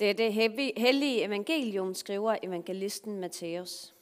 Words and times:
Det 0.00 0.10
er 0.10 0.14
det 0.14 0.32
hellige 0.76 1.24
evangelium, 1.24 1.94
skriver 1.94 2.36
evangelisten 2.42 3.20
Matthæus. 3.20 3.94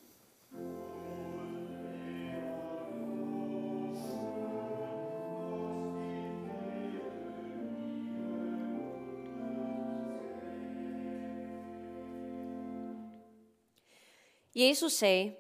Jesus 14.56 14.92
sagde, 14.92 15.35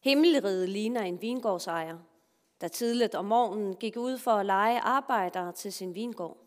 Himmelriget 0.00 0.68
ligner 0.68 1.00
en 1.00 1.22
vingårdsejer, 1.22 1.98
der 2.60 2.68
tidligt 2.68 3.14
om 3.14 3.24
morgenen 3.24 3.76
gik 3.76 3.96
ud 3.96 4.18
for 4.18 4.30
at 4.30 4.46
lege 4.46 4.80
arbejdere 4.80 5.52
til 5.52 5.72
sin 5.72 5.94
vingård. 5.94 6.44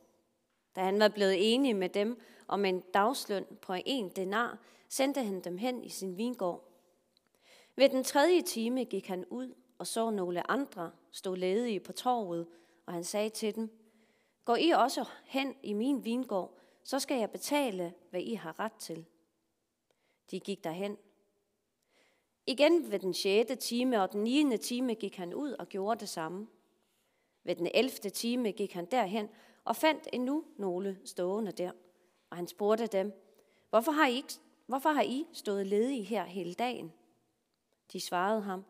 Da 0.77 0.81
han 0.83 0.99
var 0.99 1.07
blevet 1.07 1.53
enig 1.53 1.75
med 1.75 1.89
dem 1.89 2.21
om 2.47 2.65
en 2.65 2.79
dagsløn 2.79 3.45
på 3.61 3.73
en 3.85 4.09
denar, 4.09 4.57
sendte 4.89 5.23
han 5.23 5.41
dem 5.41 5.57
hen 5.57 5.83
i 5.83 5.89
sin 5.89 6.17
vingård. 6.17 6.71
Ved 7.75 7.89
den 7.89 8.03
tredje 8.03 8.41
time 8.41 8.85
gik 8.85 9.07
han 9.07 9.25
ud 9.29 9.53
og 9.77 9.87
så 9.87 10.09
nogle 10.09 10.51
andre 10.51 10.91
stå 11.11 11.35
ledige 11.35 11.79
på 11.79 11.93
torvet, 11.93 12.47
og 12.85 12.93
han 12.93 13.03
sagde 13.03 13.29
til 13.29 13.55
dem, 13.55 13.69
Gå 14.45 14.55
I 14.55 14.69
også 14.69 15.05
hen 15.25 15.55
i 15.63 15.73
min 15.73 16.05
vingård, 16.05 16.57
så 16.83 16.99
skal 16.99 17.17
jeg 17.19 17.31
betale, 17.31 17.93
hvad 18.09 18.21
I 18.21 18.33
har 18.33 18.59
ret 18.59 18.73
til. 18.73 19.05
De 20.31 20.39
gik 20.39 20.63
derhen. 20.63 20.97
Igen 22.45 22.91
ved 22.91 22.99
den 22.99 23.13
sjette 23.13 23.55
time 23.55 24.01
og 24.01 24.11
den 24.11 24.23
niende 24.23 24.57
time 24.57 24.95
gik 24.95 25.15
han 25.15 25.33
ud 25.33 25.51
og 25.51 25.69
gjorde 25.69 25.99
det 25.99 26.09
samme. 26.09 26.47
Ved 27.47 27.55
den 27.55 27.69
11. 27.73 27.89
time 28.09 28.51
gik 28.51 28.73
han 28.73 28.85
derhen 28.85 29.29
og 29.63 29.75
fandt 29.75 30.07
endnu 30.13 30.45
nogle 30.57 30.99
stående 31.05 31.51
der. 31.51 31.71
Og 32.29 32.37
han 32.37 32.47
spurgte 32.47 32.87
dem, 32.87 33.13
hvorfor 33.69 33.91
har 33.91 34.07
I, 34.07 34.15
ikke, 34.15 34.33
hvorfor 34.65 34.89
har 34.89 35.01
I 35.01 35.27
stået 35.33 35.67
ledige 35.67 36.03
her 36.03 36.23
hele 36.23 36.53
dagen? 36.53 36.93
De 37.93 38.01
svarede 38.01 38.41
ham, 38.41 38.65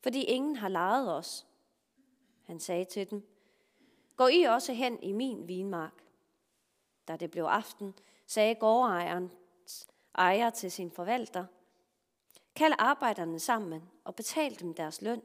fordi 0.00 0.22
ingen 0.22 0.56
har 0.56 0.68
lejet 0.68 1.14
os. 1.14 1.46
Han 2.42 2.60
sagde 2.60 2.84
til 2.84 3.10
dem, 3.10 3.26
gå 4.16 4.26
I 4.26 4.42
også 4.42 4.72
hen 4.72 5.02
i 5.02 5.12
min 5.12 5.48
vinmark. 5.48 6.04
Da 7.08 7.16
det 7.16 7.30
blev 7.30 7.44
aften, 7.44 7.94
sagde 8.26 8.54
gårdejeren 8.54 9.30
ejer 10.14 10.50
til 10.50 10.72
sin 10.72 10.90
forvalter, 10.90 11.44
kald 12.54 12.74
arbejderne 12.78 13.38
sammen 13.38 13.82
og 14.04 14.14
betal 14.14 14.60
dem 14.60 14.74
deres 14.74 15.02
løn, 15.02 15.22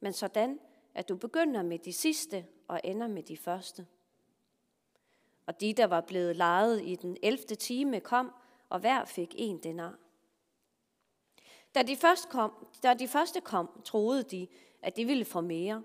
men 0.00 0.12
sådan, 0.12 0.60
at 0.96 1.08
du 1.08 1.16
begynder 1.16 1.62
med 1.62 1.78
de 1.78 1.92
sidste 1.92 2.46
og 2.68 2.80
ender 2.84 3.06
med 3.06 3.22
de 3.22 3.36
første. 3.36 3.86
Og 5.46 5.60
de, 5.60 5.72
der 5.72 5.86
var 5.86 6.00
blevet 6.00 6.36
lejet 6.36 6.82
i 6.84 6.94
den 6.94 7.16
11. 7.22 7.38
time, 7.42 8.00
kom, 8.00 8.32
og 8.68 8.80
hver 8.80 9.04
fik 9.04 9.34
en 9.38 9.58
denar. 9.58 9.98
Da 11.74 11.82
de, 11.82 11.96
først 11.96 12.28
kom, 12.28 12.66
da 12.82 12.94
de 12.94 13.08
første 13.08 13.40
kom, 13.40 13.82
troede 13.84 14.22
de, 14.22 14.48
at 14.82 14.96
de 14.96 15.04
ville 15.04 15.24
få 15.24 15.40
mere, 15.40 15.82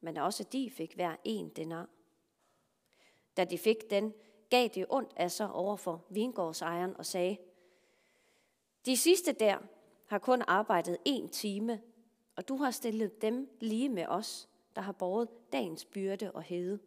men 0.00 0.16
også 0.16 0.44
de 0.44 0.70
fik 0.70 0.94
hver 0.94 1.16
en 1.24 1.48
denar. 1.48 1.88
Da 3.36 3.44
de 3.44 3.58
fik 3.58 3.90
den, 3.90 4.14
gav 4.50 4.68
de 4.68 4.86
ondt 4.88 5.12
af 5.16 5.30
sig 5.30 5.52
over 5.52 5.76
for 5.76 6.04
vingårdsejeren 6.10 6.96
og 6.96 7.06
sagde, 7.06 7.38
de 8.86 8.96
sidste 8.96 9.32
der 9.32 9.58
har 10.06 10.18
kun 10.18 10.42
arbejdet 10.46 10.98
en 11.04 11.28
time, 11.28 11.82
og 12.36 12.48
du 12.48 12.56
har 12.56 12.70
stillet 12.70 13.22
dem 13.22 13.56
lige 13.60 13.88
med 13.88 14.06
os, 14.06 14.48
der 14.76 14.82
har 14.82 14.92
båret 14.92 15.28
dagens 15.52 15.84
byrde 15.84 16.32
og 16.32 16.42
hede. 16.42 16.78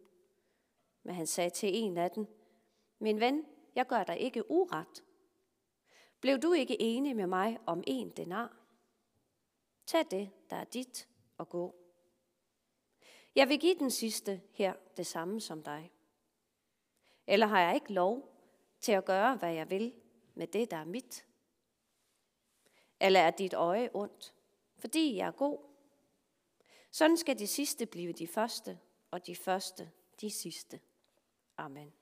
Men 1.02 1.14
han 1.14 1.26
sagde 1.26 1.50
til 1.50 1.70
en 1.76 1.96
af 1.96 2.10
dem, 2.10 2.26
min 2.98 3.20
ven, 3.20 3.44
jeg 3.74 3.86
gør 3.86 4.04
dig 4.04 4.18
ikke 4.18 4.50
uret. 4.50 5.04
Blev 6.20 6.38
du 6.38 6.52
ikke 6.52 6.82
enig 6.82 7.16
med 7.16 7.26
mig 7.26 7.58
om 7.66 7.82
en 7.86 8.10
denar? 8.10 8.56
Tag 9.86 10.04
det, 10.10 10.30
der 10.50 10.56
er 10.56 10.64
dit, 10.64 11.08
og 11.38 11.48
gå. 11.48 11.74
Jeg 13.34 13.48
vil 13.48 13.60
give 13.60 13.74
den 13.78 13.90
sidste 13.90 14.42
her 14.52 14.74
det 14.96 15.06
samme 15.06 15.40
som 15.40 15.62
dig. 15.62 15.92
Eller 17.26 17.46
har 17.46 17.60
jeg 17.60 17.74
ikke 17.74 17.92
lov 17.92 18.34
til 18.80 18.92
at 18.92 19.04
gøre, 19.04 19.36
hvad 19.36 19.52
jeg 19.52 19.70
vil 19.70 19.94
med 20.34 20.46
det, 20.46 20.70
der 20.70 20.76
er 20.76 20.84
mit? 20.84 21.26
Eller 23.00 23.20
er 23.20 23.30
dit 23.30 23.54
øje 23.54 23.90
ondt, 23.94 24.34
fordi 24.78 25.16
jeg 25.16 25.26
er 25.26 25.30
god? 25.30 25.58
Sådan 26.90 27.16
skal 27.16 27.38
de 27.38 27.46
sidste 27.46 27.86
blive 27.86 28.12
de 28.12 28.26
første, 28.26 28.78
og 29.10 29.26
de 29.26 29.36
første 29.36 29.90
de 30.20 30.30
sidste. 30.30 30.80
Amen. 31.56 31.92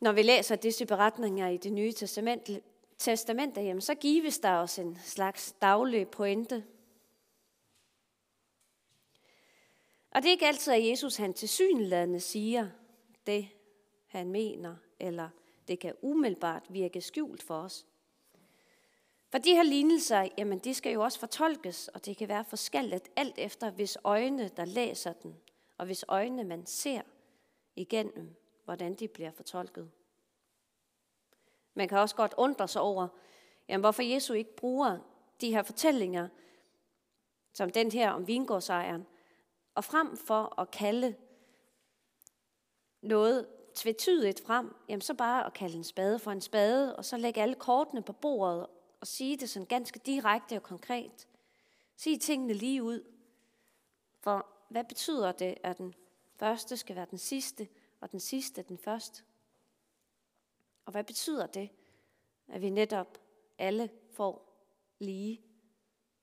Når 0.00 0.12
vi 0.12 0.22
læser 0.22 0.56
disse 0.56 0.86
beretninger 0.86 1.48
i 1.48 1.56
det 1.56 1.72
nye 1.72 1.92
testament, 1.92 2.50
testament 2.98 3.56
jamen, 3.56 3.80
så 3.80 3.94
gives 3.94 4.38
der 4.38 4.52
os 4.52 4.78
en 4.78 4.98
slags 5.04 5.52
daglig 5.52 6.08
pointe. 6.08 6.64
Og 10.10 10.22
det 10.22 10.28
er 10.28 10.32
ikke 10.32 10.46
altid, 10.46 10.72
at 10.72 10.88
Jesus 10.88 11.16
han 11.16 11.34
til 11.34 11.48
siger 12.20 12.68
det, 13.26 13.48
han 14.10 14.30
mener, 14.30 14.76
eller 14.98 15.28
det 15.68 15.78
kan 15.78 15.94
umiddelbart 16.02 16.66
virke 16.68 17.00
skjult 17.00 17.42
for 17.42 17.54
os. 17.54 17.86
For 19.28 19.38
de 19.38 19.54
her 19.54 19.62
lignelser, 19.62 20.28
jamen 20.38 20.58
de 20.58 20.74
skal 20.74 20.92
jo 20.92 21.02
også 21.02 21.18
fortolkes, 21.18 21.88
og 21.88 22.06
det 22.06 22.16
kan 22.16 22.28
være 22.28 22.44
forskelligt 22.44 23.08
alt 23.16 23.38
efter, 23.38 23.70
hvis 23.70 23.98
øjne, 24.04 24.48
der 24.48 24.64
læser 24.64 25.12
den, 25.12 25.36
og 25.78 25.86
hvis 25.86 26.04
øjne, 26.08 26.44
man 26.44 26.66
ser 26.66 27.02
igennem, 27.76 28.36
hvordan 28.64 28.94
de 28.94 29.08
bliver 29.08 29.30
fortolket. 29.30 29.90
Man 31.74 31.88
kan 31.88 31.98
også 31.98 32.16
godt 32.16 32.34
undre 32.36 32.68
sig 32.68 32.82
over, 32.82 33.08
jamen, 33.68 33.82
hvorfor 33.82 34.02
Jesus 34.02 34.36
ikke 34.36 34.56
bruger 34.56 34.98
de 35.40 35.50
her 35.50 35.62
fortællinger, 35.62 36.28
som 37.52 37.70
den 37.70 37.92
her 37.92 38.10
om 38.10 38.26
vingårdsejeren, 38.26 39.06
og 39.74 39.84
frem 39.84 40.16
for 40.16 40.60
at 40.60 40.70
kalde 40.70 41.16
noget 43.02 43.46
tvetydigt 43.74 44.46
frem, 44.46 44.74
jamen 44.88 45.00
så 45.00 45.14
bare 45.14 45.46
at 45.46 45.52
kalde 45.52 45.76
en 45.76 45.84
spade 45.84 46.18
for 46.18 46.30
en 46.30 46.40
spade, 46.40 46.96
og 46.96 47.04
så 47.04 47.16
lægge 47.16 47.42
alle 47.42 47.54
kortene 47.54 48.02
på 48.02 48.12
bordet 48.12 48.66
og 49.00 49.06
sige 49.06 49.36
det 49.36 49.50
sådan 49.50 49.66
ganske 49.66 49.98
direkte 49.98 50.56
og 50.56 50.62
konkret. 50.62 51.28
Sige 51.96 52.18
tingene 52.18 52.52
lige 52.52 52.82
ud. 52.82 53.04
For 54.20 54.46
hvad 54.68 54.84
betyder 54.84 55.32
det, 55.32 55.54
at 55.62 55.78
den 55.78 55.94
første 56.36 56.76
skal 56.76 56.96
være 56.96 57.06
den 57.10 57.18
sidste, 57.18 57.68
og 58.00 58.12
den 58.12 58.20
sidste 58.20 58.62
den 58.62 58.78
første? 58.78 59.22
Og 60.84 60.92
hvad 60.92 61.04
betyder 61.04 61.46
det, 61.46 61.70
at 62.48 62.60
vi 62.60 62.70
netop 62.70 63.18
alle 63.58 63.90
får 64.12 64.62
lige? 64.98 65.40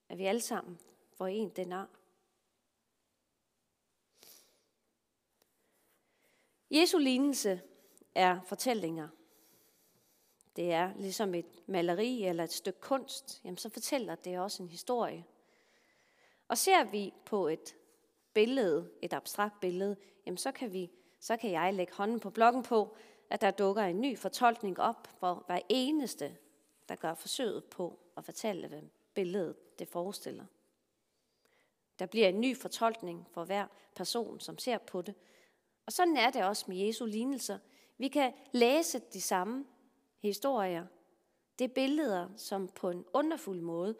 At 0.09 0.17
vi 0.17 0.25
alle 0.25 0.41
sammen 0.41 0.79
får 1.13 1.27
en 1.27 1.49
denar? 1.49 1.89
Jesu 6.71 6.97
lignelse 6.97 7.61
er 8.15 8.39
fortællinger. 8.45 9.07
Det 10.55 10.73
er 10.73 10.93
ligesom 10.95 11.35
et 11.35 11.45
maleri 11.67 12.23
eller 12.23 12.43
et 12.43 12.53
stykke 12.53 12.79
kunst, 12.79 13.41
jamen 13.43 13.57
så 13.57 13.69
fortæller 13.69 14.15
det 14.15 14.39
også 14.39 14.63
en 14.63 14.69
historie. 14.69 15.25
Og 16.47 16.57
ser 16.57 16.83
vi 16.83 17.13
på 17.25 17.47
et 17.47 17.75
billede, 18.33 18.91
et 19.01 19.13
abstrakt 19.13 19.59
billede, 19.59 19.97
jamen 20.25 20.37
så 20.37 20.51
kan, 20.51 20.73
vi, 20.73 20.91
så 21.19 21.37
kan 21.37 21.51
jeg 21.51 21.73
lægge 21.73 21.93
hånden 21.93 22.19
på 22.19 22.29
blokken 22.29 22.63
på, 22.63 22.97
at 23.29 23.41
der 23.41 23.51
dukker 23.51 23.83
en 23.83 24.01
ny 24.01 24.17
fortolkning 24.17 24.79
op 24.79 25.07
for 25.19 25.43
hver 25.47 25.59
eneste, 25.69 26.37
der 26.89 26.95
gør 26.95 27.13
forsøget 27.13 27.65
på 27.65 27.99
at 28.17 28.25
fortælle, 28.25 28.67
hvem 28.67 28.89
billedet 29.13 29.79
det 29.79 29.87
forestiller. 29.87 30.45
Der 31.99 32.05
bliver 32.05 32.27
en 32.27 32.41
ny 32.41 32.57
fortolkning 32.57 33.27
for 33.31 33.43
hver 33.43 33.67
person, 33.95 34.39
som 34.39 34.57
ser 34.57 34.77
på 34.77 35.01
det. 35.01 35.15
Og 35.87 35.93
sådan 35.93 36.17
er 36.17 36.29
det 36.29 36.43
også 36.43 36.65
med 36.67 36.77
Jesu 36.77 37.05
lignelser. 37.05 37.59
Vi 37.97 38.07
kan 38.07 38.33
læse 38.51 38.99
de 39.13 39.21
samme 39.21 39.65
historier. 40.21 40.85
Det 41.59 41.65
er 41.65 41.73
billeder, 41.73 42.29
som 42.35 42.67
på 42.67 42.89
en 42.89 43.05
underfuld 43.13 43.61
måde 43.61 43.95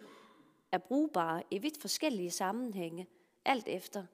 er 0.72 0.78
brugbare 0.78 1.44
i 1.52 1.58
vidt 1.58 1.82
forskellige 1.82 2.32
sammenhænge, 2.32 3.08
alt 3.46 3.68
efter 3.68 4.06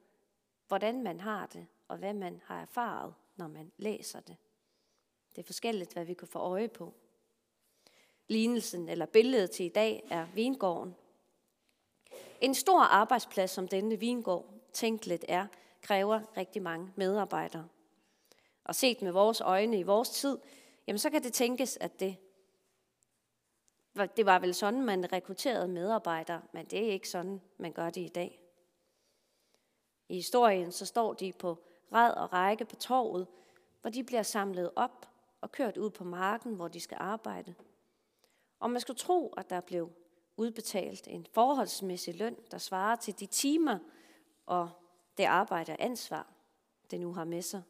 hvordan 0.68 1.02
man 1.02 1.20
har 1.20 1.46
det, 1.46 1.66
og 1.88 1.96
hvad 1.96 2.14
man 2.14 2.40
har 2.44 2.60
erfaret, 2.62 3.14
når 3.36 3.48
man 3.48 3.72
læser 3.76 4.20
det. 4.20 4.36
Det 5.36 5.42
er 5.42 5.46
forskelligt, 5.46 5.92
hvad 5.92 6.04
vi 6.04 6.14
kan 6.14 6.28
få 6.28 6.38
øje 6.38 6.68
på. 6.68 6.94
Lignelsen 8.28 8.88
eller 8.88 9.06
billedet 9.06 9.50
til 9.50 9.66
i 9.66 9.68
dag 9.68 10.06
er 10.10 10.26
vingården. 10.34 10.94
En 12.40 12.54
stor 12.54 12.80
arbejdsplads, 12.80 13.50
som 13.50 13.68
denne 13.68 13.96
vingård 13.96 14.46
tænkeligt 14.72 15.24
er, 15.28 15.46
kræver 15.84 16.36
rigtig 16.36 16.62
mange 16.62 16.92
medarbejdere. 16.96 17.68
Og 18.64 18.74
set 18.74 19.02
med 19.02 19.12
vores 19.12 19.40
øjne 19.40 19.78
i 19.78 19.82
vores 19.82 20.10
tid, 20.10 20.38
jamen 20.86 20.98
så 20.98 21.10
kan 21.10 21.22
det 21.22 21.32
tænkes, 21.32 21.78
at 21.80 22.00
det, 22.00 22.16
det 24.16 24.26
var 24.26 24.38
vel 24.38 24.54
sådan, 24.54 24.82
man 24.82 25.12
rekrutterede 25.12 25.68
medarbejdere, 25.68 26.42
men 26.52 26.66
det 26.66 26.78
er 26.88 26.92
ikke 26.92 27.08
sådan, 27.08 27.40
man 27.58 27.72
gør 27.72 27.90
det 27.90 28.00
i 28.00 28.08
dag. 28.08 28.40
I 30.08 30.14
historien 30.14 30.72
så 30.72 30.86
står 30.86 31.12
de 31.12 31.32
på 31.32 31.64
ræd 31.92 32.14
og 32.14 32.32
række 32.32 32.64
på 32.64 32.76
torvet, 32.76 33.26
hvor 33.80 33.90
de 33.90 34.04
bliver 34.04 34.22
samlet 34.22 34.70
op 34.76 35.08
og 35.40 35.52
kørt 35.52 35.76
ud 35.76 35.90
på 35.90 36.04
marken, 36.04 36.54
hvor 36.54 36.68
de 36.68 36.80
skal 36.80 36.98
arbejde. 37.00 37.54
Og 38.60 38.70
man 38.70 38.80
skulle 38.80 38.98
tro, 38.98 39.28
at 39.36 39.50
der 39.50 39.60
blev 39.60 39.92
udbetalt 40.36 41.08
en 41.08 41.26
forholdsmæssig 41.32 42.14
løn, 42.14 42.36
der 42.50 42.58
svarer 42.58 42.96
til 42.96 43.20
de 43.20 43.26
timer 43.26 43.78
og 44.46 44.70
det 45.16 45.24
arbejde 45.24 45.72
og 45.72 45.76
ansvar, 45.80 46.26
det 46.90 47.00
nu 47.00 47.12
har 47.12 47.24
med 47.24 47.42
sig. 47.42 47.62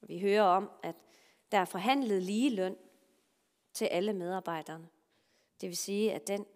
Vi 0.00 0.20
hører 0.20 0.42
om, 0.42 0.70
at 0.82 0.96
der 1.52 1.58
er 1.58 1.64
forhandlet 1.64 2.22
lige 2.22 2.50
løn 2.50 2.76
til 3.72 3.84
alle 3.84 4.12
medarbejderne. 4.12 4.88
Det 5.60 5.68
vil 5.68 5.76
sige, 5.76 6.12
at 6.12 6.26
den, 6.26 6.46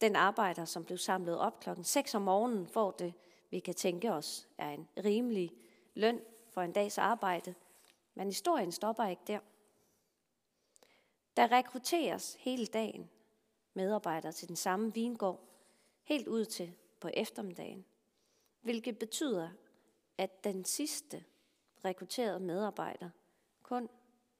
den 0.00 0.16
arbejder, 0.16 0.64
som 0.64 0.84
blev 0.84 0.98
samlet 0.98 1.38
op 1.38 1.60
klokken 1.60 1.84
6 1.84 2.14
om 2.14 2.22
morgenen, 2.22 2.66
får 2.66 2.90
det, 2.90 3.14
vi 3.50 3.60
kan 3.60 3.74
tænke 3.74 4.12
os, 4.12 4.48
er 4.58 4.70
en 4.70 4.88
rimelig 5.04 5.52
løn 5.94 6.20
for 6.50 6.62
en 6.62 6.72
dags 6.72 6.98
arbejde. 6.98 7.54
Men 8.14 8.26
historien 8.26 8.72
stopper 8.72 9.06
ikke 9.06 9.22
der. 9.26 9.40
Der 11.36 11.52
rekrutteres 11.52 12.36
hele 12.40 12.66
dagen 12.66 13.10
medarbejdere 13.74 14.32
til 14.32 14.48
den 14.48 14.56
samme 14.56 14.94
vingård, 14.94 15.40
helt 16.02 16.28
ud 16.28 16.44
til 16.44 16.74
på 17.04 17.10
eftermiddagen, 17.14 17.84
hvilket 18.60 18.98
betyder, 18.98 19.50
at 20.18 20.44
den 20.44 20.64
sidste 20.64 21.24
rekrutterede 21.84 22.40
medarbejder 22.40 23.10
kun 23.62 23.88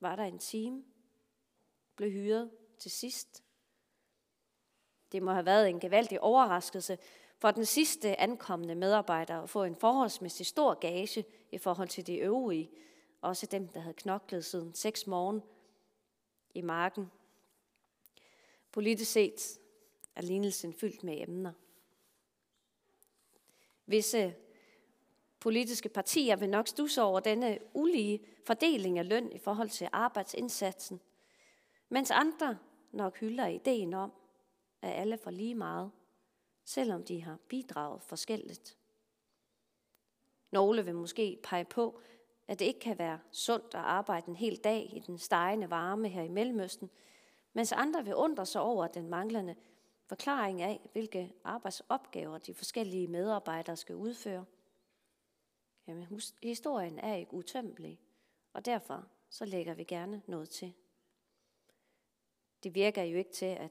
var 0.00 0.16
der 0.16 0.25
en 0.25 0.38
time, 0.38 0.84
blev 1.96 2.11
hyret 2.11 2.50
til 2.78 2.90
sidst. 2.90 3.44
Det 5.12 5.22
må 5.22 5.32
have 5.32 5.46
været 5.46 5.69
en 5.69 5.81
gevaldig 5.81 6.20
overraskelse 6.20 6.99
for 7.38 7.50
den 7.50 7.64
sidste 7.64 8.20
ankommende 8.20 8.75
medarbejder 8.75 9.43
at 9.43 9.50
få 9.50 9.64
en 9.64 9.76
forholdsmæssig 9.76 10.46
stor 10.46 10.75
gage 10.75 11.25
i 11.52 11.58
forhold 11.58 11.88
til 11.88 12.06
de 12.06 12.16
øvrige, 12.16 12.70
også 13.20 13.46
dem, 13.46 13.69
der 13.69 13.81
havde 13.81 13.94
knoklet 13.94 14.44
siden 14.44 14.75
6 14.75 15.06
morgen 15.06 15.43
i 16.55 16.61
marken. 16.61 17.11
Politisk 18.72 19.12
set 19.12 19.58
er 20.14 20.22
lignelsen 20.22 20.75
fyldt 20.75 21.05
med 21.05 21.20
emner. 21.20 21.52
Visse 23.87 24.35
politiske 25.41 25.89
partier 25.89 26.37
vil 26.37 26.49
nok 26.49 26.69
stusse 26.69 27.03
over 27.03 27.21
denne 27.21 27.59
ulige 27.75 28.27
fordeling 28.47 28.99
af 28.99 29.09
løn 29.09 29.33
i 29.33 29.39
forhold 29.39 29.69
til 29.69 29.89
arbejdsindsatsen, 29.93 31.01
mens 31.89 32.11
andre 32.11 32.59
nok 32.93 33.19
hylder 33.19 33.47
ideen 33.47 33.95
om, 33.95 34.13
at 34.83 35.01
alle 35.01 35.19
får 35.19 35.31
lige 35.31 35.55
meget, 35.55 35.91
selvom 36.65 37.05
de 37.05 37.23
har 37.23 37.39
bidraget 37.49 38.03
forskelligt. 38.03 38.77
Nogle 40.51 40.85
vil 40.85 40.95
måske 40.95 41.39
pege 41.43 41.65
på, 41.65 42.01
at 42.49 42.59
det 42.59 42.65
ikke 42.65 42.81
kan 42.81 42.99
være 42.99 43.19
sundt 43.31 43.75
at 43.75 43.81
arbejde 43.81 44.29
en 44.29 44.37
hel 44.37 44.57
dag 44.57 44.91
i 44.97 44.99
den 44.99 45.19
stegende 45.19 45.71
varme 45.71 46.09
her 46.09 46.23
i 46.23 46.29
Mellemøsten, 46.29 46.91
mens 47.53 47.73
andre 47.73 48.05
vil 48.05 48.15
undre 48.15 48.47
sig 48.47 48.61
over 48.61 48.87
den 48.87 49.09
manglende 49.09 49.57
forklaring 50.14 50.62
af, 50.62 50.88
hvilke 50.93 51.32
arbejdsopgaver 51.44 52.38
de 52.38 52.55
forskellige 52.55 53.08
medarbejdere 53.08 53.76
skal 53.76 53.94
udføre. 53.94 54.44
Jamen, 55.87 56.20
historien 56.43 56.99
er 56.99 57.14
ikke 57.14 57.34
utømmelig, 57.34 58.00
og 58.52 58.64
derfor 58.64 59.06
så 59.31 59.44
lægger 59.44 59.75
vi 59.75 59.84
gerne 59.84 60.22
noget 60.26 60.50
til. 60.50 60.75
Det 62.62 62.75
virker 62.75 63.02
jo 63.02 63.19
ikke 63.19 63.32
til, 63.32 63.46
at 63.46 63.70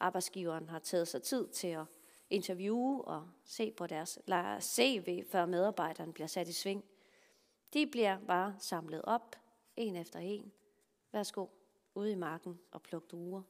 arbejdsgiveren 0.00 0.68
har 0.68 0.78
taget 0.78 1.08
sig 1.08 1.22
tid 1.22 1.48
til 1.48 1.68
at 1.68 1.86
interviewe 2.30 3.04
og 3.04 3.28
se 3.44 3.70
på 3.70 3.86
deres 3.86 4.18
CV, 4.60 5.24
før 5.30 5.46
medarbejderen 5.46 6.12
bliver 6.12 6.26
sat 6.26 6.48
i 6.48 6.52
sving. 6.52 6.84
De 7.72 7.86
bliver 7.86 8.18
bare 8.26 8.56
samlet 8.58 9.02
op, 9.04 9.36
en 9.76 9.96
efter 9.96 10.18
en. 10.18 10.52
Værsgo, 11.12 11.46
ude 11.94 12.12
i 12.12 12.14
marken 12.14 12.60
og 12.70 12.82
pluk 12.82 13.10
duer. 13.10 13.42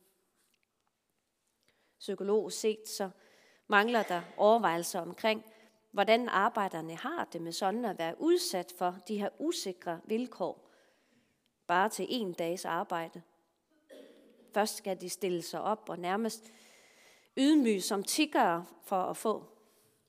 Psykolog 2.02 2.52
set 2.52 2.88
så 2.88 3.10
mangler 3.66 4.02
der 4.02 4.22
overvejelser 4.36 5.00
omkring, 5.00 5.44
hvordan 5.90 6.28
arbejderne 6.28 6.96
har 6.96 7.24
det 7.24 7.42
med 7.42 7.52
sådan 7.52 7.84
at 7.84 7.98
være 7.98 8.20
udsat 8.20 8.72
for 8.78 8.96
de 9.08 9.18
her 9.18 9.28
usikre 9.38 10.00
vilkår, 10.04 10.70
bare 11.66 11.88
til 11.88 12.06
en 12.08 12.32
dags 12.32 12.64
arbejde. 12.64 13.22
Først 14.54 14.76
skal 14.76 15.00
de 15.00 15.08
stille 15.08 15.42
sig 15.42 15.60
op 15.60 15.88
og 15.88 15.98
nærmest 15.98 16.52
ydmyge 17.36 17.80
som 17.80 18.02
tiggere 18.02 18.66
for 18.84 19.02
at 19.02 19.16
få, 19.16 19.44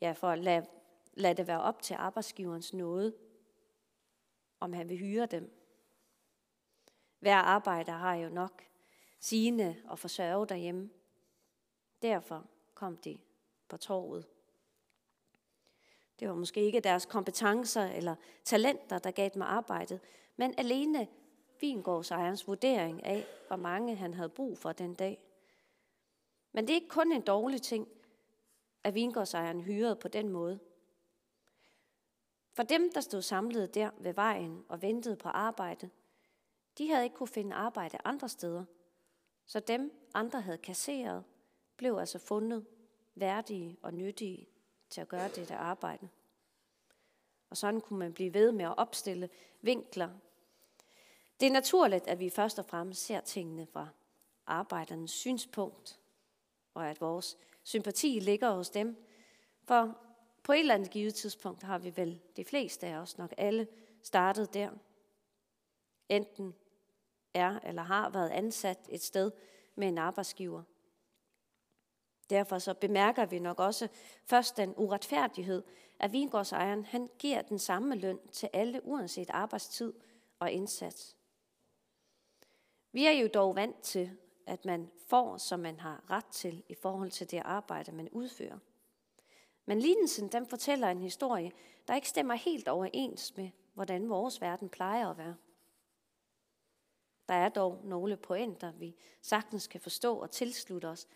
ja, 0.02 0.12
for 0.12 0.30
at 0.30 0.40
lade, 0.40 0.66
lade 1.14 1.34
det 1.34 1.48
være 1.48 1.62
op 1.62 1.82
til 1.82 1.94
arbejdsgiverens 1.94 2.74
nåde, 2.74 3.14
om 4.60 4.74
han 4.74 4.90
vil 4.90 4.98
hyre 4.98 5.26
dem. 5.26 5.52
Hver 7.20 7.36
arbejder 7.36 7.94
har 7.94 8.16
jo 8.16 8.30
nok 8.30 8.64
sine 9.20 9.78
og 9.88 10.00
forsørge 10.00 10.48
derhjemme. 10.48 10.90
Derfor 12.04 12.46
kom 12.74 12.98
de 12.98 13.20
på 13.68 13.78
torvet. 13.78 14.28
Det 16.20 16.30
var 16.30 16.36
måske 16.36 16.62
ikke 16.62 16.80
deres 16.80 17.06
kompetencer 17.06 17.84
eller 17.84 18.16
talenter, 18.44 19.00
der 19.00 19.12
gav 19.12 19.30
dem 19.34 19.42
arbejdet, 19.42 20.00
men 20.36 20.54
alene 20.58 21.08
vingårdsejerens 21.62 22.48
vurdering 22.48 23.06
af, 23.06 23.26
hvor 23.48 23.56
mange 23.56 23.96
han 23.96 24.14
havde 24.14 24.30
brug 24.30 24.58
for 24.58 24.72
den 24.72 24.94
dag. 24.94 25.24
Men 26.52 26.68
det 26.68 26.74
er 26.74 26.76
ikke 26.76 26.88
kun 26.88 27.12
en 27.12 27.22
dårlig 27.22 27.62
ting, 27.62 27.88
at 28.84 28.94
vingårdsejeren 28.94 29.62
hyrede 29.62 29.96
på 29.96 30.08
den 30.08 30.30
måde. 30.30 30.60
For 32.54 32.64
dem, 32.64 32.92
der 32.94 33.02
stod 33.02 33.22
samlet 33.22 33.76
der 33.76 33.90
ved 33.98 34.14
vejen 34.14 34.66
og 34.70 34.82
ventede 34.82 35.16
på 35.16 35.30
arbejde, 35.30 35.90
de 36.78 36.90
havde 36.90 37.04
ikke 37.04 37.16
kunne 37.16 37.28
finde 37.28 37.56
arbejde 37.56 37.98
andre 38.04 38.30
steder. 38.30 38.66
Så 39.46 39.60
dem, 39.60 40.10
andre 40.14 40.42
havde 40.42 40.58
kasseret, 40.58 41.24
blev 41.84 41.98
altså 41.98 42.20
fundet 42.20 42.66
værdige 43.16 43.78
og 43.82 43.94
nyttige 43.94 44.48
til 44.90 45.02
at 45.02 45.08
gøre 45.08 45.30
dette 45.30 45.56
arbejde. 45.56 46.10
Og 47.50 47.58
sådan 47.58 47.82
kunne 47.82 48.00
man 48.00 48.14
blive 48.14 48.34
ved 48.34 48.52
med 48.52 48.66
at 48.66 48.78
opstille 48.78 49.30
vinkler. 49.62 50.10
Det 51.40 51.48
er 51.48 51.52
naturligt, 51.52 52.08
at 52.08 52.20
vi 52.20 52.30
først 52.30 52.60
og 52.60 52.66
fremmest 52.66 53.06
ser 53.06 53.22
tingene 53.22 53.66
fra 53.66 53.88
arbejdernes 54.48 55.12
synspunkt, 55.12 56.00
og 56.74 56.90
at 56.90 57.02
vores 57.02 57.38
sympati 57.64 58.20
ligger 58.20 58.52
hos 58.52 58.70
dem. 58.70 59.06
For 59.64 59.98
på 60.44 60.52
et 60.52 60.60
eller 60.60 60.76
andet 60.76 60.92
givet 60.92 61.16
tidspunkt 61.16 61.64
har 61.64 61.78
vi 61.78 61.98
vel 61.98 62.22
de 62.36 62.46
fleste 62.46 62.88
af 62.88 62.96
os 62.96 63.18
nok 63.18 63.34
alle 63.38 63.68
startet 64.02 64.54
der. 64.54 64.72
Enten 66.10 66.56
er 67.34 67.60
eller 67.60 67.84
har 67.84 68.10
været 68.10 68.30
ansat 68.30 68.80
et 68.90 69.02
sted 69.02 69.32
med 69.76 69.88
en 69.88 69.98
arbejdsgiver. 69.98 70.64
Derfor 72.34 72.60
så 72.60 72.74
bemærker 72.74 73.26
vi 73.26 73.40
nok 73.40 73.60
også 73.60 73.88
først 74.26 74.58
den 74.58 74.74
uretfærdighed, 74.78 75.64
at 76.00 76.14
vingårdsejeren 76.14 76.86
han 76.86 77.10
giver 77.20 77.42
den 77.42 77.60
samme 77.60 77.96
løn 77.96 78.20
til 78.32 78.50
alle, 78.54 78.86
uanset 78.86 79.30
arbejdstid 79.30 79.94
og 80.40 80.52
indsats. 80.52 81.16
Vi 82.92 83.06
er 83.06 83.12
jo 83.12 83.30
dog 83.34 83.56
vant 83.56 83.82
til, 83.82 84.18
at 84.46 84.66
man 84.66 84.92
får, 85.08 85.38
som 85.38 85.60
man 85.60 85.80
har 85.80 86.10
ret 86.10 86.26
til 86.26 86.64
i 86.70 86.76
forhold 86.76 87.12
til 87.12 87.32
det 87.32 87.42
arbejde, 87.46 87.92
man 87.92 88.10
udfører. 88.10 88.58
Men 89.66 89.80
lignelsen 89.80 90.28
den 90.28 90.48
fortæller 90.48 90.90
en 90.90 91.02
historie, 91.02 91.52
der 91.88 91.96
ikke 91.96 92.10
stemmer 92.10 92.36
helt 92.36 92.68
overens 92.68 93.38
med, 93.38 93.50
hvordan 93.74 94.10
vores 94.10 94.42
verden 94.42 94.70
plejer 94.70 95.10
at 95.10 95.18
være. 95.18 95.36
Der 97.28 97.34
er 97.34 97.50
dog 97.50 97.82
nogle 97.84 98.18
pointer, 98.18 98.72
vi 98.72 98.96
sagtens 99.22 99.68
kan 99.68 99.82
forstå 99.82 100.16
og 100.16 100.32
tilslutte 100.32 100.86
os, 100.86 101.08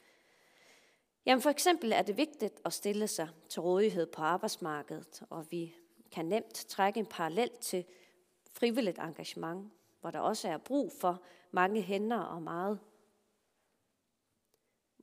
Jamen 1.27 1.41
for 1.41 1.49
eksempel 1.49 1.91
er 1.91 2.01
det 2.01 2.17
vigtigt 2.17 2.61
at 2.65 2.73
stille 2.73 3.07
sig 3.07 3.29
til 3.49 3.61
rådighed 3.61 4.05
på 4.05 4.21
arbejdsmarkedet, 4.21 5.23
og 5.29 5.51
vi 5.51 5.75
kan 6.11 6.25
nemt 6.25 6.53
trække 6.53 6.99
en 6.99 7.05
parallel 7.05 7.51
til 7.61 7.85
frivilligt 8.53 8.99
engagement, 8.99 9.73
hvor 10.01 10.11
der 10.11 10.19
også 10.19 10.47
er 10.47 10.57
brug 10.57 10.91
for 11.01 11.23
mange 11.51 11.81
hænder 11.81 12.19
og 12.19 12.41
meget. 12.41 12.79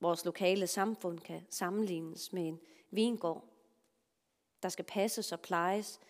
Vores 0.00 0.24
lokale 0.24 0.66
samfund 0.66 1.18
kan 1.18 1.46
sammenlignes 1.50 2.32
med 2.32 2.48
en 2.48 2.60
vingård, 2.90 3.44
der 4.62 4.68
skal 4.68 4.84
passes 4.84 5.32
og 5.32 5.40
plejes, 5.40 6.00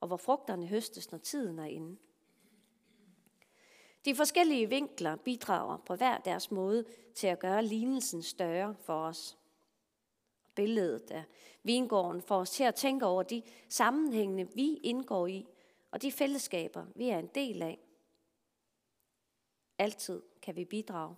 og 0.00 0.08
hvor 0.08 0.16
frugterne 0.16 0.66
høstes, 0.66 1.10
når 1.10 1.18
tiden 1.18 1.58
er 1.58 1.66
inde. 1.66 1.96
De 4.04 4.14
forskellige 4.14 4.68
vinkler 4.68 5.16
bidrager 5.16 5.76
på 5.86 5.94
hver 5.94 6.18
deres 6.18 6.50
måde 6.50 6.84
til 7.14 7.26
at 7.26 7.38
gøre 7.38 7.64
lignelsen 7.64 8.22
større 8.22 8.74
for 8.80 9.06
os 9.06 9.38
billedet 10.54 11.10
af 11.10 11.24
vingården 11.62 12.22
får 12.22 12.36
os 12.36 12.50
til 12.50 12.64
at 12.64 12.74
tænke 12.74 13.06
over 13.06 13.22
de 13.22 13.42
sammenhængende, 13.68 14.48
vi 14.54 14.76
indgår 14.76 15.26
i, 15.26 15.46
og 15.90 16.02
de 16.02 16.12
fællesskaber, 16.12 16.86
vi 16.94 17.08
er 17.08 17.18
en 17.18 17.30
del 17.34 17.62
af. 17.62 17.78
Altid 19.78 20.22
kan 20.42 20.56
vi 20.56 20.64
bidrage. 20.64 21.16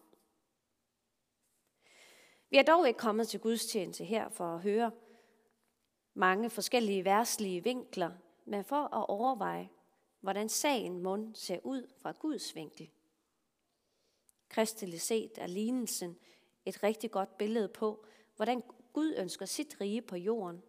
Vi 2.51 2.57
er 2.57 2.63
dog 2.63 2.89
ikke 2.89 2.99
kommet 2.99 3.29
til 3.29 3.41
gudstjeneste 3.41 4.05
her 4.05 4.29
for 4.29 4.55
at 4.55 4.61
høre, 4.61 4.91
mange 6.15 6.51
forskellige 6.51 7.05
værtslige 7.05 7.65
vinkler, 7.65 8.11
men 8.45 8.65
for 8.65 8.95
at 8.95 9.07
overveje, 9.09 9.71
hvordan 10.21 10.49
sagen 10.49 11.03
mund 11.03 11.35
ser 11.35 11.59
ud 11.65 11.91
fra 11.99 12.13
Guds 12.13 12.55
vinkel. 12.55 12.91
Kristeligt 14.49 15.03
set 15.03 15.33
er 15.39 15.47
lignelsen 15.47 16.17
et 16.65 16.83
rigtig 16.83 17.11
godt 17.11 17.39
billede 17.39 17.69
på, 17.69 18.05
hvordan 18.37 18.63
Gud 18.97 19.15
ønsker 19.17 19.47
sit 19.47 19.81
rige 19.81 20.03
på 20.03 20.17
jorden. 20.17 20.63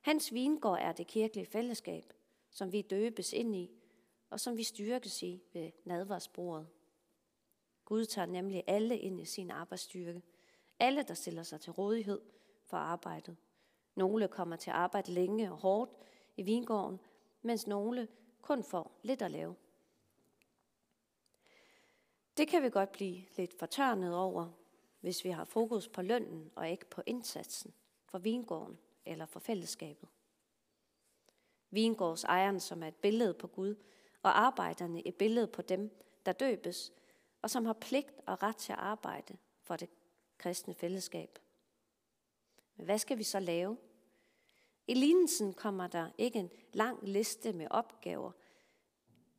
Hans 0.00 0.32
vingård 0.32 0.78
er 0.80 0.92
det 0.92 1.06
kirkelige 1.06 1.46
fællesskab, 1.46 2.12
som 2.50 2.72
vi 2.72 2.82
døbes 2.82 3.32
ind 3.32 3.56
i, 3.56 3.70
og 4.30 4.40
som 4.40 4.56
vi 4.56 4.62
styrkes 4.62 5.22
i 5.22 5.42
ved 5.52 5.70
nadvarsbordet. 5.84 6.68
Gud 7.84 8.04
tager 8.04 8.26
nemlig 8.26 8.64
alle 8.66 8.98
ind 8.98 9.20
i 9.20 9.24
sin 9.24 9.50
arbejdsstyrke. 9.50 10.22
Alle, 10.78 11.02
der 11.02 11.14
stiller 11.14 11.42
sig 11.42 11.60
til 11.60 11.72
rådighed 11.72 12.20
for 12.64 12.76
arbejdet. 12.76 13.36
Nogle 13.94 14.28
kommer 14.28 14.56
til 14.56 14.70
at 14.70 14.76
arbejde 14.76 15.12
længe 15.12 15.52
og 15.52 15.58
hårdt 15.58 15.90
i 16.36 16.42
vingården, 16.42 17.00
mens 17.42 17.66
nogle 17.66 18.08
kun 18.42 18.64
får 18.64 19.00
lidt 19.02 19.22
at 19.22 19.30
lave. 19.30 19.54
Det 22.36 22.48
kan 22.48 22.62
vi 22.62 22.70
godt 22.70 22.92
blive 22.92 23.24
lidt 23.36 23.58
fortørnet 23.58 24.16
over, 24.16 24.52
hvis 25.00 25.24
vi 25.24 25.30
har 25.30 25.44
fokus 25.44 25.88
på 25.88 26.02
lønnen 26.02 26.50
og 26.54 26.70
ikke 26.70 26.86
på 26.86 27.02
indsatsen 27.06 27.74
for 28.06 28.18
vingården 28.18 28.78
eller 29.04 29.26
for 29.26 29.40
fællesskabet. 29.40 30.08
Vingårdsejeren, 31.70 32.60
som 32.60 32.82
er 32.82 32.88
et 32.88 32.96
billede 32.96 33.34
på 33.34 33.46
Gud, 33.46 33.74
og 34.22 34.40
arbejderne 34.40 35.06
et 35.06 35.14
billede 35.14 35.46
på 35.46 35.62
dem, 35.62 36.04
der 36.26 36.32
døbes, 36.32 36.92
og 37.42 37.50
som 37.50 37.66
har 37.66 37.72
pligt 37.72 38.12
og 38.26 38.42
ret 38.42 38.56
til 38.56 38.72
at 38.72 38.78
arbejde 38.78 39.36
for 39.62 39.76
det 39.76 39.88
kristne 40.38 40.74
fællesskab. 40.74 41.38
Men 42.76 42.84
hvad 42.84 42.98
skal 42.98 43.18
vi 43.18 43.22
så 43.22 43.40
lave? 43.40 43.76
I 44.86 44.94
lignelsen 44.94 45.54
kommer 45.54 45.86
der 45.86 46.10
ikke 46.18 46.38
en 46.38 46.50
lang 46.72 47.08
liste 47.08 47.52
med 47.52 47.66
opgaver, 47.70 48.32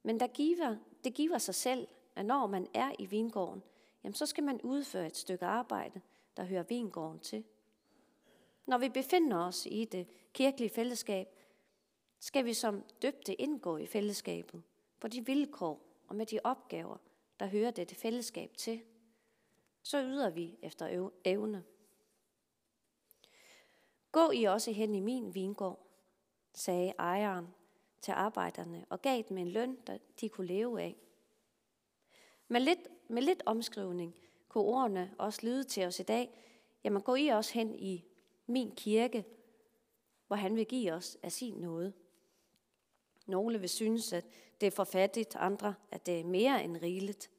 men 0.04 0.20
der 0.20 0.28
giver, 0.28 0.78
det 1.04 1.14
giver 1.14 1.38
sig 1.38 1.56
selv, 1.56 1.88
at 2.16 2.26
når 2.26 2.48
man 2.48 2.68
er 2.74 2.92
i 3.00 3.06
vingården, 3.06 3.64
jamen 4.04 4.14
så 4.14 4.26
skal 4.26 4.44
man 4.44 4.62
udføre 4.62 5.08
et 5.08 5.18
stykke 5.18 5.46
arbejde, 5.46 6.02
der 6.38 6.44
hører 6.44 6.64
vingården 6.64 7.20
til. 7.20 7.44
Når 8.66 8.78
vi 8.78 8.90
befinder 8.90 9.38
os 9.38 9.66
i 9.66 9.86
det 9.86 10.08
kirkelige 10.34 10.70
fællesskab, 10.70 11.28
skal 12.20 12.46
vi 12.46 12.54
som 12.54 12.84
døbte 13.02 13.42
indgå 13.42 13.78
i 13.78 13.86
fællesskabet 13.86 14.64
på 15.00 15.08
de 15.08 15.26
vilkår 15.26 15.82
og 16.08 16.16
med 16.16 16.26
de 16.26 16.40
opgaver, 16.44 16.98
der 17.40 17.46
hører 17.46 17.72
dette 17.72 17.96
fællesskab 17.96 18.58
til. 18.58 18.82
Så 19.84 20.02
yder 20.04 20.30
vi 20.30 20.58
efter 20.62 21.10
evne. 21.26 21.64
Gå 24.12 24.32
I 24.32 24.44
også 24.44 24.72
hen 24.72 24.96
i 24.96 25.00
min 25.00 25.36
vingård, 25.36 25.88
sagde 26.54 26.94
ejeren 27.00 27.48
til 28.02 28.12
arbejderne 28.12 28.86
og 28.90 29.02
gav 29.02 29.24
dem 29.30 29.38
en 29.38 29.48
løn, 29.48 29.78
der 29.88 29.98
de 30.22 30.30
kunne 30.30 30.48
leve 30.48 30.82
af. 30.82 30.96
Med 32.52 32.62
lidt, 32.62 32.80
med 33.08 33.22
lidt 33.22 33.44
omskrivning 33.46 34.16
kunne 34.48 34.64
ordene 34.64 35.16
også 35.18 35.40
lyde 35.44 35.64
til 35.64 35.86
os 35.86 36.00
i 36.00 36.04
dag, 36.04 36.44
jamen 36.84 37.02
gå 37.02 37.16
I 37.16 37.28
også 37.28 37.54
hen 37.54 37.76
i 37.76 38.06
min 38.46 38.76
kirke, 38.76 39.26
hvor 40.28 40.36
han 40.36 40.56
vil 40.56 40.66
give 40.66 40.94
os 40.94 41.18
af 41.24 41.32
sin 41.32 41.54
nåde. 41.54 41.94
Nogle 43.26 43.60
vil 43.60 43.70
synes, 43.70 44.14
at 44.14 44.26
det 44.62 44.68
er 44.68 44.72
for 44.72 44.84
fattigt, 44.84 45.36
andre, 45.36 45.76
at 45.92 46.06
det 46.06 46.20
er 46.20 46.24
mere 46.24 46.64
end 46.64 46.78
rigeligt. 46.78 47.30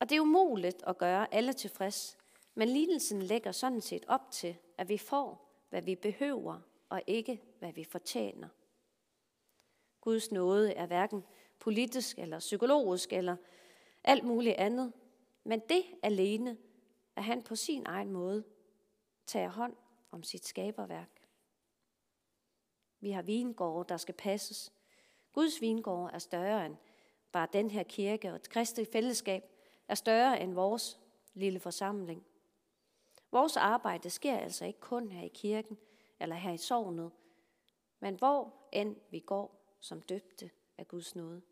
Og 0.00 0.08
det 0.08 0.16
er 0.16 0.20
umuligt 0.20 0.82
at 0.86 0.98
gøre 0.98 1.34
alle 1.34 1.52
tilfreds, 1.52 2.18
men 2.54 2.68
lignelsen 2.68 3.22
lægger 3.22 3.52
sådan 3.52 3.80
set 3.80 4.04
op 4.08 4.30
til, 4.30 4.56
at 4.78 4.88
vi 4.88 4.98
får, 4.98 5.52
hvad 5.70 5.82
vi 5.82 5.94
behøver, 5.94 6.60
og 6.88 7.02
ikke, 7.06 7.42
hvad 7.58 7.72
vi 7.72 7.84
fortjener. 7.84 8.48
Guds 10.00 10.32
nåde 10.32 10.72
er 10.72 10.86
hverken 10.86 11.24
politisk 11.62 12.18
eller 12.18 12.38
psykologisk 12.38 13.12
eller 13.12 13.36
alt 14.04 14.24
muligt 14.24 14.54
andet, 14.54 14.92
men 15.44 15.60
det 15.68 15.84
alene, 16.02 16.58
at 17.16 17.24
han 17.24 17.42
på 17.42 17.56
sin 17.56 17.86
egen 17.86 18.10
måde 18.10 18.44
tager 19.26 19.48
hånd 19.48 19.76
om 20.10 20.22
sit 20.22 20.46
skaberværk. 20.46 21.28
Vi 23.00 23.10
har 23.10 23.22
vingårde, 23.22 23.88
der 23.88 23.96
skal 23.96 24.14
passes. 24.14 24.72
Guds 25.32 25.60
vingård 25.60 26.10
er 26.12 26.18
større 26.18 26.66
end 26.66 26.76
bare 27.32 27.48
den 27.52 27.70
her 27.70 27.82
kirke, 27.82 28.30
og 28.30 28.36
et 28.36 28.48
kristent 28.48 28.92
fællesskab 28.92 29.42
er 29.88 29.94
større 29.94 30.40
end 30.40 30.54
vores 30.54 31.00
lille 31.34 31.60
forsamling. 31.60 32.26
Vores 33.30 33.56
arbejde 33.56 34.10
sker 34.10 34.38
altså 34.38 34.64
ikke 34.64 34.80
kun 34.80 35.12
her 35.12 35.24
i 35.24 35.32
kirken 35.34 35.78
eller 36.20 36.36
her 36.36 36.52
i 36.52 36.58
sovnet, 36.58 37.10
men 38.00 38.14
hvor 38.14 38.68
end 38.72 38.96
vi 39.10 39.20
går 39.20 39.76
som 39.80 40.02
døbte 40.02 40.50
af 40.78 40.88
Guds 40.88 41.14
nåde. 41.14 41.42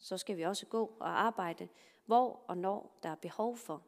Så 0.00 0.18
skal 0.18 0.36
vi 0.36 0.42
også 0.42 0.66
gå 0.66 0.96
og 1.00 1.20
arbejde, 1.20 1.68
hvor 2.04 2.44
og 2.48 2.58
når 2.58 2.98
der 3.02 3.08
er 3.08 3.14
behov 3.14 3.56
for, 3.56 3.82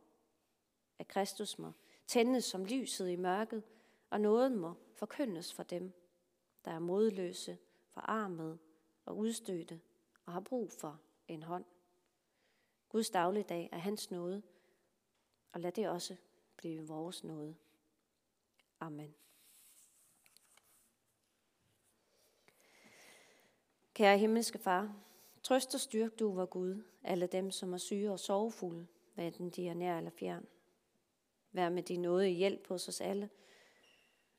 at 0.98 1.08
Kristus 1.08 1.58
må 1.58 1.72
tændes 2.06 2.44
som 2.44 2.64
lyset 2.64 3.08
i 3.08 3.16
mørket, 3.16 3.62
og 4.10 4.20
nåden 4.20 4.56
må 4.56 4.74
forkyndes 4.94 5.54
for 5.54 5.62
dem, 5.62 5.92
der 6.64 6.70
er 6.70 6.78
modløse, 6.78 7.58
forarmede 7.88 8.58
og 9.04 9.16
udstødte 9.16 9.80
og 10.26 10.32
har 10.32 10.40
brug 10.40 10.72
for 10.72 11.00
en 11.28 11.42
hånd. 11.42 11.64
Guds 12.88 13.10
dagligdag 13.10 13.68
er 13.72 13.78
hans 13.78 14.10
nåde, 14.10 14.42
og 15.52 15.60
lad 15.60 15.72
det 15.72 15.88
også 15.88 16.16
blive 16.56 16.86
vores 16.86 17.24
nåde. 17.24 17.56
Amen. 18.80 19.14
Kære 23.94 24.18
himmelske 24.18 24.58
far, 24.58 24.94
trøst 25.42 25.74
og 25.74 25.80
styrk 25.80 26.18
du, 26.18 26.34
var 26.34 26.46
Gud, 26.46 26.82
alle 27.02 27.26
dem, 27.26 27.50
som 27.50 27.72
er 27.72 27.78
syge 27.78 28.12
og 28.12 28.20
sorgfulde, 28.20 28.86
hvad 29.14 29.26
enten 29.26 29.50
de 29.50 29.68
er 29.68 29.74
nær 29.74 29.98
eller 29.98 30.10
fjern. 30.10 30.46
Vær 31.52 31.68
med 31.68 31.82
din 31.82 32.02
nåde 32.02 32.30
i 32.30 32.34
hjælp 32.34 32.68
hos 32.68 32.88
os 32.88 33.00
alle. 33.00 33.30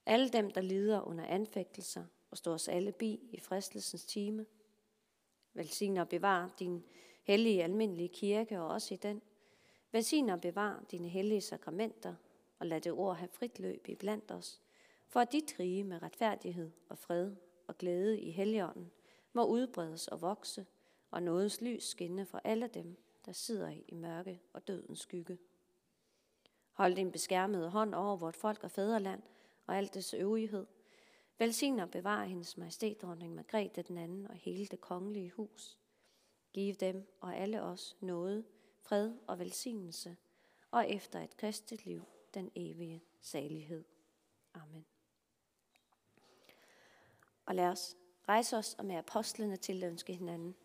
Alle 0.06 0.30
dem, 0.30 0.52
der 0.52 0.62
lider 0.62 1.02
under 1.02 1.26
anfægtelser, 1.26 2.06
og 2.32 2.38
står 2.38 2.54
os 2.54 2.68
alle 2.68 2.92
bi 2.92 3.30
i 3.32 3.40
fristelsens 3.40 4.06
time. 4.06 4.46
Velsign 5.54 5.98
og 5.98 6.10
bevar 6.10 6.56
din 6.60 6.84
hellige 7.24 7.64
almindelige 7.64 8.10
kirke 8.10 8.62
og 8.62 8.68
også 8.68 8.94
i 8.94 8.98
den. 8.98 9.22
Velsign 9.92 10.30
og 10.30 10.42
bevar 10.42 10.86
dine 10.92 11.10
hellige 11.10 11.42
sakramenter, 11.42 12.16
og 12.60 12.68
lad 12.68 12.82
det 12.82 12.92
ord 12.92 13.16
have 13.16 13.30
frit 13.30 13.60
løb 13.60 13.88
i 13.88 13.96
blandt 13.96 14.32
os, 14.32 14.62
for 15.08 15.20
at 15.20 15.32
dit 15.32 15.56
rige 15.60 15.84
med 15.84 16.02
retfærdighed 16.02 16.72
og 16.90 16.98
fred 16.98 17.36
og 17.68 17.78
glæde 17.78 18.22
i 18.22 18.32
helligånden 18.32 18.92
må 19.34 19.46
udbredes 19.46 20.08
og 20.08 20.22
vokse, 20.22 20.66
og 21.14 21.24
nådens 21.24 21.62
lys 21.62 21.84
skinne 21.84 22.26
for 22.26 22.42
alle 22.44 22.68
dem, 22.68 22.98
der 23.26 23.32
sidder 23.32 23.70
i 23.88 23.94
mørke 23.94 24.42
og 24.54 24.68
dødens 24.68 25.00
skygge. 25.00 25.38
Hold 26.72 26.96
din 26.96 27.12
beskærmede 27.12 27.70
hånd 27.70 27.96
over 27.96 28.16
vort 28.16 28.36
folk 28.36 28.64
og 28.64 28.72
fædreland 28.72 29.22
og 29.66 29.78
alt 29.78 29.94
dets 29.94 30.14
øvrighed. 30.14 30.66
Velsign 31.38 31.80
og 31.80 31.92
bevar 31.92 32.24
hendes 32.24 32.58
majestæt, 32.58 33.02
dronning 33.02 33.36
Margrethe 33.36 33.82
den 33.82 33.98
anden 33.98 34.28
og 34.28 34.36
hele 34.36 34.66
det 34.66 34.82
kongelige 34.82 35.32
hus. 35.32 35.78
Giv 36.54 36.74
dem 36.74 37.18
og 37.22 37.38
alle 37.38 37.62
os 37.62 37.98
noget, 38.00 38.46
fred 38.82 39.14
og 39.28 39.40
velsignelse, 39.40 40.18
og 40.72 40.90
efter 40.90 41.22
et 41.22 41.38
kristet 41.38 41.86
liv 41.86 42.04
den 42.34 42.52
evige 42.56 43.04
salighed. 43.22 43.84
Amen. 44.54 44.86
Og 47.46 47.56
lad 47.56 47.68
os 47.68 47.96
rejse 48.28 48.58
os 48.58 48.74
og 48.74 48.86
med 48.86 48.96
apostlene 48.96 49.58
til 49.58 49.84
ønske 49.84 50.14
hinanden. 50.14 50.56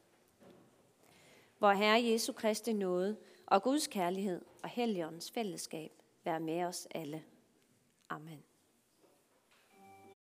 Hvor 1.59 1.73
Herre 1.73 2.05
Jesu 2.05 2.33
Kristi 2.33 2.73
nåde 2.73 3.17
og 3.47 3.63
Guds 3.63 3.87
kærlighed 3.87 4.45
og 4.63 4.69
Helligåndens 4.69 5.31
fællesskab 5.31 5.93
være 6.25 6.41
med 6.41 6.65
os 6.65 6.89
alle. 6.95 7.23
Amen. 8.09 8.43